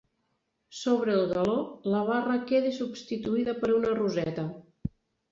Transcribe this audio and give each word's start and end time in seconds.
Sobre 0.75 1.11
el 1.17 1.27
galó, 1.31 1.57
la 1.95 1.99
barra 2.07 2.37
queda 2.51 2.71
substituïda 2.77 3.55
per 3.59 3.69
una 3.75 3.93
roseta. 4.01 4.47